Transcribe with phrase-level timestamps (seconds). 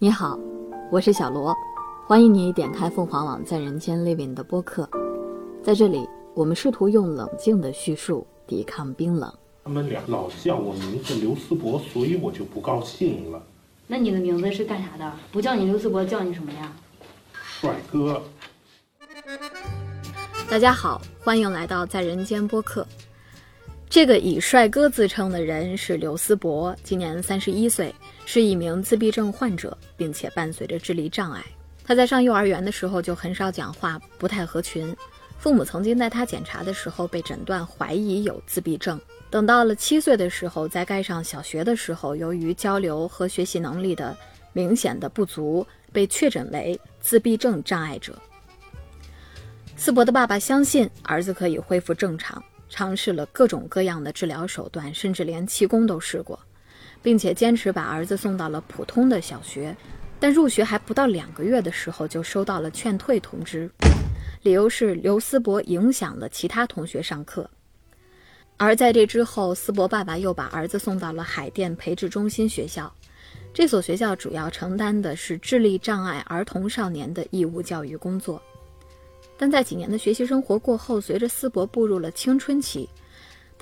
[0.00, 0.36] 你好，
[0.90, 1.54] 我是小罗，
[2.04, 4.88] 欢迎你点开凤凰网在人间 Living 的播客。
[5.62, 9.32] 在这里，我们试图用冷静的叙述抵抗冰冷。
[9.62, 13.40] 他们俩老叫我名字刘思博，所以我就不高兴了。
[13.86, 15.10] 那你的名字是干啥的？
[15.30, 16.72] 不叫你刘思博，叫你什么呀？
[17.32, 18.20] 帅哥，
[20.50, 22.84] 大家好，欢迎来到在人间播客。
[23.88, 27.94] 这个以帅哥自称的人是刘思博，今年三十一岁，
[28.26, 31.44] 是一名自闭症患者，并且伴随着智力障碍。
[31.84, 34.96] 他在上幼儿园的时候就很少讲话，不太合群。
[35.38, 38.98] 父母曾经在他检查的时候被诊断怀疑有自闭症。
[39.28, 44.16] 等到了七岁的时候，在该上小学的时候，由于交流和学习能力的
[44.54, 48.18] 明显的不足，被确诊为自闭症障碍者。
[49.76, 56.38] 思博的爸爸相信儿子可以恢复正常，尝试了各种各样的治疗手段，甚至连气功都试过，
[57.04, 59.76] 并且坚持把儿子送到了普通的小学。
[60.18, 63.70] 但入学还不到两个月的时候，就收到了劝退通知，
[64.42, 67.48] 理由是刘思博影响了其他同学上课。
[68.56, 72.90] 而在这之后，思博爸爸又把儿子送到了海淀培智中心学校。
[73.52, 78.40] 这所学校主要承担的是智力障碍儿童少年的义务教育工作。
[79.36, 82.88] 但在几年的学习生活过后，随着思博步入了青春期，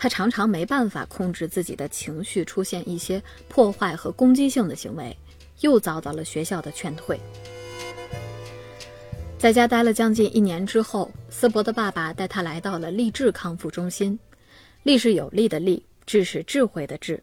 [0.03, 5.17] 他常常没办法控制自己的情绪，出现一些破坏和攻击性的行为，
[5.61, 7.20] 又遭到了学校的劝退。
[9.39, 14.19] 在家待了将近一年之后，思博的爸爸带他来到了励志康复中心。
[14.83, 17.23] 励是有力的励，智是智慧的智。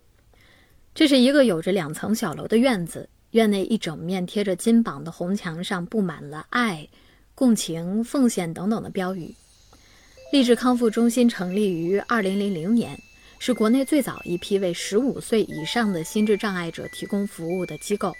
[0.95, 6.87] 这是一个有着两层小楼的院子，院内一整面贴着金榜的红墙上布满了爱、
[7.35, 9.35] 共情、奉献等等的标语。
[10.31, 12.95] 励志康复中心成立于二零零零年，
[13.39, 18.13] 是国内最早一批为十五岁以上的心智障碍者提供服务的机构。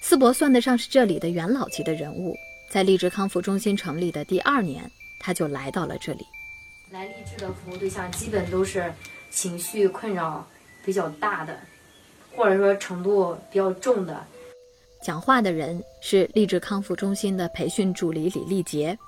[0.00, 2.34] 思博算得上是这里的元老级的人物，
[2.70, 4.90] 在励志康复中心成立的第二年，
[5.20, 6.24] 他就来到了这里。
[6.90, 8.90] 来励志的服务对象基本都是
[9.30, 10.46] 情绪困扰
[10.82, 11.60] 比较大的，
[12.34, 14.26] 或者说程度比较重的。
[15.02, 18.98] 讲话的人是励志康复中心的培训助理李丽杰，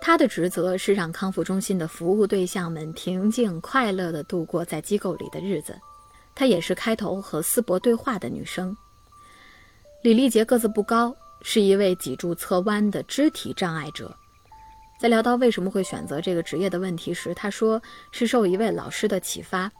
[0.00, 5.78] 他的职责是让康复中心的服务对象们平静快乐地度过在机构里的日子。
[6.34, 8.74] 她也是开头和思博对话的女生。
[10.02, 14.16] 李丽杰个子不高，是一位脊柱侧弯的肢体障碍者。
[14.98, 17.80] 在聊到为什么会选择这个职业的问题时，他说
[18.10, 19.70] 是受一位老师的启发。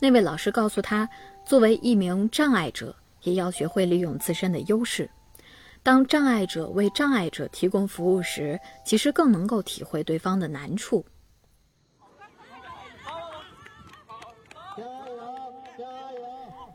[0.00, 1.06] 那位老师告诉他，
[1.44, 5.10] 作为一名障碍者，也要学会利用自身的优势。
[5.88, 11.02] 当障碍者为障碍者提供服务时，其实更能够体会对方的难处。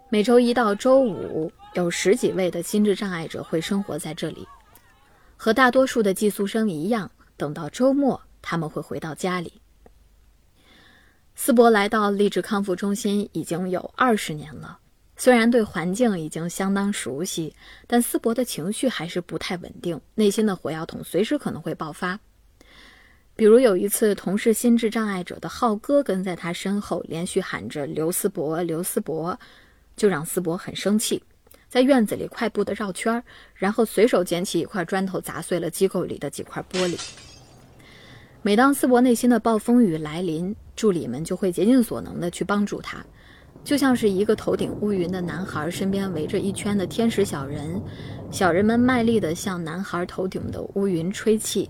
[0.10, 4.48] 每周一到周五，有十几位的心智障碍者会生活在这里，
[5.38, 7.12] 和大多数的寄宿生一样。
[7.38, 9.62] 等到周末，他们会回到家里。
[11.36, 14.80] 思博来到励志康复中心已经有二十年了，
[15.16, 17.56] 虽然对环境已经相当熟悉，
[17.88, 22.20] 但思博的情绪还是不太稳定，内心的火药桶随时可能会爆发。
[23.36, 29.40] 比如有一次，同是心智障碍者的浩哥跟在他身后，连续喊着“刘思博，刘思博”，
[29.96, 31.24] 就让思博很生气。
[31.68, 33.24] 在院子里快步的绕圈儿，
[33.56, 37.00] 然后随手捡起一块砖头砸碎了机构里的几块玻璃。
[38.44, 43.04] 每当思博内心的暴风雨来临，助理们就会竭尽所能的去帮助他，
[43.64, 47.82] 就像是一个头顶乌云的男孩身边围着一圈的天使小人，
[48.30, 51.70] 小人们卖力的向男孩头顶的乌云吹气，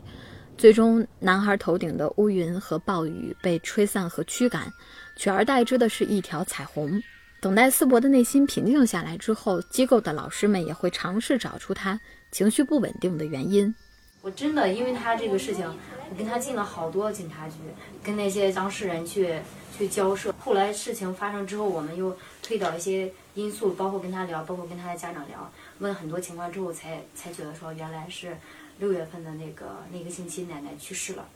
[0.58, 4.72] 最终男孩头顶的乌云和暴雨被吹散和驱赶，
[5.16, 7.02] 取而代之的是一条彩虹。
[7.40, 12.00] 等待斯博的内心平静下来之后，机构的老师们也会尝试找出他
[12.32, 13.74] 情绪不稳定的原因。
[14.24, 15.70] 我真的因为他这个事情，
[16.10, 17.56] 我跟他进了好多警察局，
[18.02, 19.36] 跟那些当事人去
[19.78, 20.34] 去交涉。
[20.40, 28.38] 后来事情发生之后，我们又推导一些因素，包括跟他聊，包括跟他的家长聊，问很多情况之后，才才觉得说原来是
[28.80, 31.28] 六月份的那个那个星期奶奶去世了，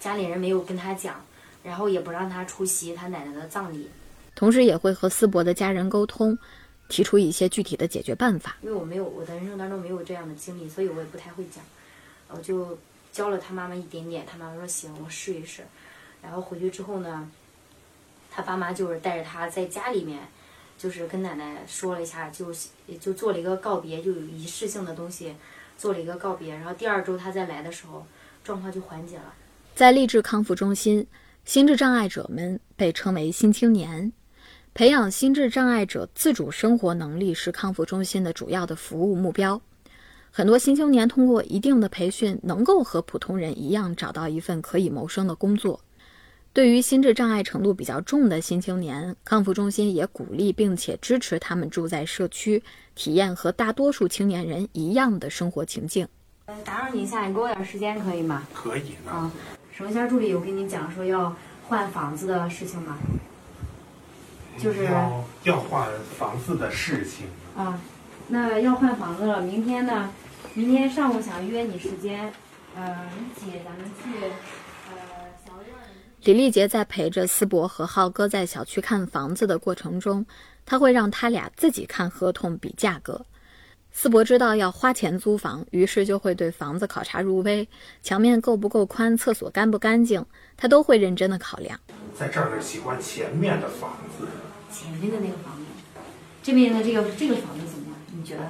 [0.00, 1.24] 家里人没有跟他讲，
[1.62, 3.88] 然后也不让他出席他奶奶的葬礼。
[4.34, 6.36] 同时也会和思博的家人沟通，
[6.90, 8.56] 提出一些具体的解决办法。
[8.60, 11.64] 因为我没有我的人生当中没有这样的经历，所以我也不太会讲。
[12.28, 12.76] 我就
[13.10, 15.62] 教了他妈妈一点点，他妈妈说行，我试一试。
[16.22, 17.30] 然后回去之后呢，
[18.30, 20.20] 他爸妈就是带着他在家里面，
[20.76, 22.52] 就是跟奶奶说了一下，就
[23.00, 25.34] 就做了一个告别，就有仪式性的东西，
[25.78, 26.54] 做了一个告别。
[26.54, 28.06] 然后第二周他再来的时候，
[28.44, 29.32] 状况就缓解了。
[29.74, 31.06] 在励志康复中心，
[31.44, 34.12] 心智障碍者们被称为新青年。
[34.72, 39.60] 培养心智障碍者自主生活能力是康复中心的主要的服务目标。
[40.30, 45.80] 很多新青年通过一定的培训，能够和普通人一样找到一份可以谋生的工作。
[46.52, 52.62] 对于心智障碍程度比较重的新青年，康复中心也鼓励并且支持他们住在社区，
[52.94, 56.06] 体验和大多数青年人一样的生活情境。
[56.64, 58.46] 打扰你一下，你给我点时间可以吗？
[58.54, 59.10] 可以呢。
[59.10, 59.32] 啊，
[59.72, 61.34] 首先助理有跟你讲说要
[61.68, 62.96] 换房子的事情吗？
[64.58, 65.88] 就是要要换
[66.18, 67.26] 房子的事情。
[67.56, 67.80] 啊，
[68.28, 70.10] 那要换房子了，明天呢？
[70.54, 72.32] 明天上午想约你时间，
[72.74, 74.26] 呃，一起咱们去，
[74.90, 74.96] 呃，
[75.46, 75.86] 小院儿。
[76.22, 80.26] 李丽杰在陪着思博和浩哥在小区看房子的过程中，
[80.66, 83.24] 他会让他俩自己看合同、比价格。
[83.92, 87.68] 思博知道要花钱租房，于是就会对房子考察入微，
[88.02, 90.24] 墙面够不够宽，厕所干不干净，
[90.56, 91.78] 他都会认真的考量。
[92.14, 94.26] 在这儿喜欢前面的房子，
[94.72, 95.64] 前面的那个房子，
[96.42, 97.96] 这边的这个这个房子怎么样？
[98.16, 98.42] 你觉得？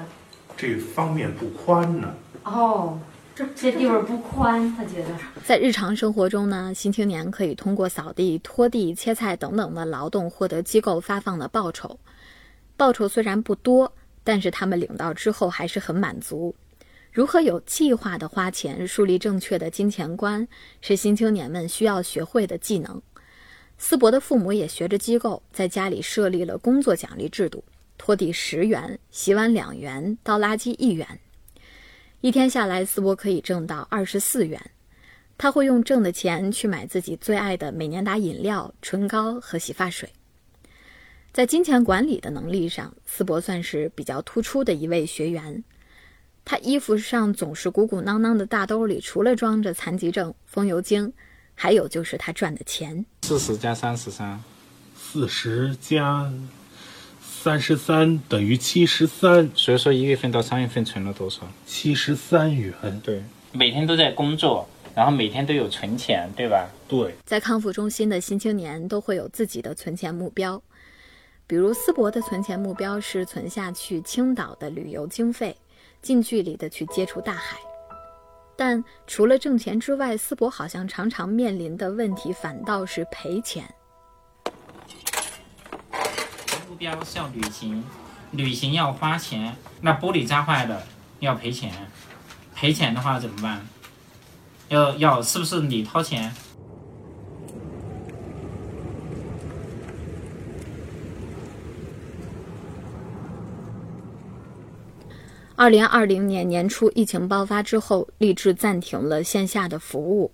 [0.56, 2.14] 这方面不宽呢。
[2.44, 2.98] 哦，
[3.34, 5.08] 这这地方不宽，他觉得。
[5.42, 11.98] 在日常生活中呢，新青年可以通过扫地、拖地、切菜等等的劳动获得机构发放的报酬。
[12.76, 13.92] 报酬虽然不多，
[14.22, 16.54] 但是他们领到之后还是很满足。
[17.12, 20.46] 如何有计划的花钱，树立正确的金钱观，
[20.80, 23.02] 是新青年们需要学会的技能。
[23.78, 27.64] 思博的父母也学着机构，在家里设立了工作奖励制度。
[27.98, 31.06] 拖地十元，洗碗两元，倒垃圾一元，
[32.20, 34.58] 一天下来，思博可以挣到二十四元。
[35.36, 40.08] 他会用挣的钱去买自己最爱的美年达饮料、唇膏和洗发水。
[41.32, 45.62] 在金钱管理的能力上，思博算是比较突出的一位学员。
[46.44, 51.12] 他衣服上总是鼓鼓囊囊的大兜里，除了装着残疾证、风油精，
[51.54, 53.06] 还有就是他赚的钱。
[53.22, 54.42] 四十加三十三，
[54.96, 56.32] 四十加
[57.20, 61.48] 三十三等于七十三，所以说一月份到三月份存了多少？
[61.64, 62.74] 七十三元。
[63.04, 63.22] 对，
[63.52, 66.68] 每天都在工作，然后每天都有存钱，对吧？
[66.88, 70.60] 对，在康复中心的新青年都会有自己的存钱目标，
[71.50, 75.56] 比如思博的存钱目标是存下去青岛的旅游经费，
[76.00, 77.58] 近距离的去接触大海。
[78.56, 83.64] 但除了挣钱之外，思博好像常常面临的问题反倒是赔钱。
[86.68, 87.82] 目标是要旅行，
[88.30, 90.80] 旅行要花钱，那玻璃扎坏了
[91.18, 91.72] 要赔钱，
[92.54, 93.66] 赔钱的话怎么办？
[94.68, 96.32] 要要是不是你掏钱？
[105.60, 110.32] 二零二零年年初，疫情爆发之后，立志暂停了线下的服务。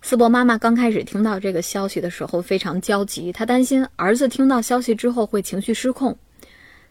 [0.00, 6.16] 思博妈妈刚开始听到这个消息的时候非常焦急，她担心儿子听到消息之后会情绪失控。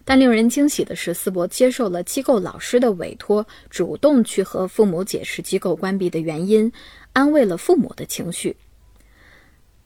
[0.04, 6.70] 但令人惊喜的是，思博接受了机构老师的委托，主动去和父母解释机构关闭的原因，
[7.14, 8.58] 安慰了父母的情绪，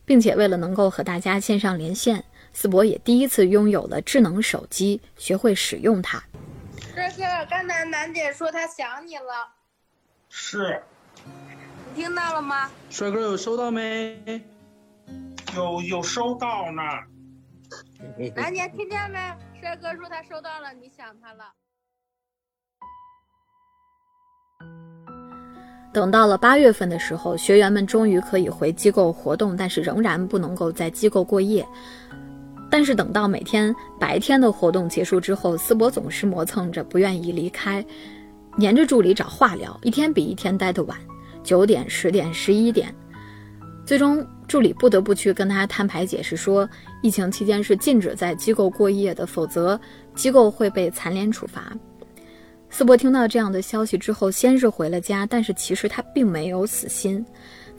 [0.04, 6.24] 并且为了能够和大家线上连线，思博也第一次拥有了智能手机，学会使用它。
[6.98, 9.48] 帅哥，刚才楠姐说她想你了，
[10.30, 10.82] 是
[11.94, 12.72] 你听到了吗？
[12.90, 14.44] 帅哥有收到没？
[15.56, 16.82] 有有收到呢。
[18.36, 19.20] 楠姐听见没？
[19.62, 21.54] 帅哥说他收到了，你想他了。
[25.94, 31.64] 等到了八月份的时候，学员们终于可以回机构活动，但是仍然不能够在机构过夜。
[32.70, 37.84] 但是等到每天白天的活动结束之后，思博总是磨蹭着不愿意离开，
[38.58, 40.98] 黏着助理找话聊，一天比一天待得晚，
[41.44, 42.94] 九点、十点、十一点，
[43.86, 46.68] 最终助理不得不去跟他摊牌解释说，
[47.02, 49.80] 疫情期间是禁止在机构过夜的，否则
[50.14, 51.72] 机构会被残联处罚。
[52.70, 57.26] 思博听到这样的消息之后，先是回了家，但是其实他并没有死心。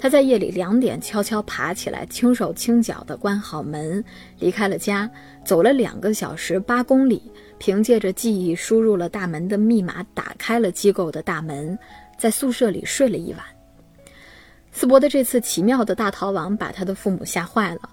[0.00, 4.02] 他在夜里两点悄悄爬起来，轻手轻脚地关好门，
[4.38, 5.10] 离开了家，
[5.44, 7.20] 走了两个小时八公里，
[7.58, 11.76] 凭借着记忆输入了大门的密码，打开了机构的大门，
[12.16, 13.42] 在宿舍里睡了一晚。
[14.70, 17.90] 思博的这次奇妙的大逃亡把他的父母吓坏了。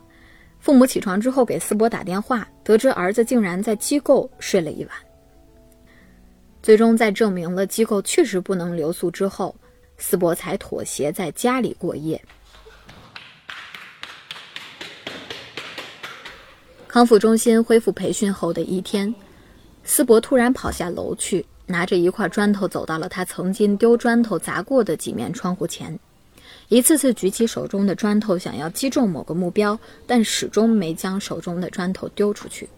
[0.60, 4.94] 父母起床之后给思博打电话，得知儿子竟然在机构睡了一晚。
[6.62, 9.56] 最终在证明了机构确实不能留宿之后。
[9.98, 12.22] 斯博才妥协在家里过夜。
[16.88, 19.14] 康复中心恢复培训后的一天，
[19.84, 26.00] 斯博突然跑下楼去，拿着一块砖头走到了他曾经丢砖头砸过的几面窗户前，
[26.70, 32.70] 一次次举起手中的砖头，想要击中某个目标，但始终没将手中的砖头丢出去。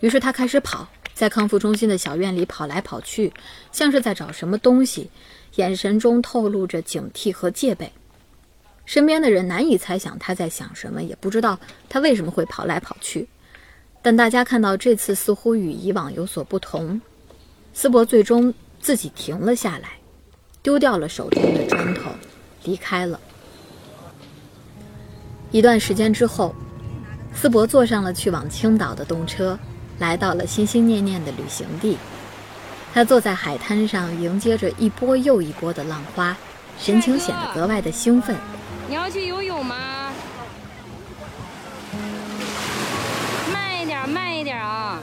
[0.00, 3.30] 于是他开始跑，在康复中心的小院里跑来跑去，
[3.72, 5.10] 像是在找什么东西，
[5.56, 7.92] 眼神中透露着警惕和戒备。
[8.84, 13.28] 身边的人难以猜想他在想什么，也不知道他为什么会跑来跑去。
[14.00, 17.00] 但大家看到这次似乎与以往有所不同，
[17.74, 19.90] 斯伯最终自己停了下来，
[20.62, 22.10] 丢掉了手中的砖头。
[22.64, 23.20] 离开了。
[25.50, 26.54] 一段时间之后，
[27.34, 29.58] 斯伯坐上了去往青岛的动车，
[29.98, 31.96] 来到了心心念念的旅行地。
[32.94, 36.36] 他坐在海滩上，迎接着一波又一波的浪花，
[36.78, 38.36] 神情显得格外的兴奋。
[38.88, 40.10] 你要去游泳吗？
[43.52, 44.98] 慢一点，慢一点啊！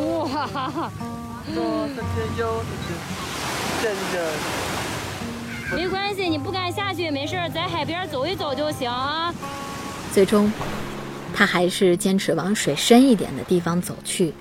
[0.00, 0.90] 哇！
[5.74, 9.32] 没关系，你不敢下去也没事，在海边走一走就行啊。
[10.12, 10.50] 最终，
[11.34, 14.32] 他还是坚持往水深一点的地方走去，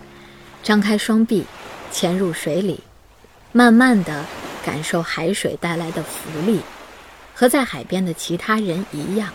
[0.61, 1.43] 张开双臂，
[1.91, 2.79] 潜入水里，
[3.51, 4.23] 慢慢的
[4.63, 6.61] 感受海水带来的浮力，
[7.33, 9.33] 和在海边的其他人一样。